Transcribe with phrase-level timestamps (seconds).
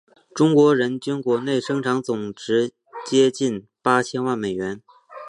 [0.33, 2.73] 中国人均国内生产总值
[3.05, 4.81] 接近八千万美元。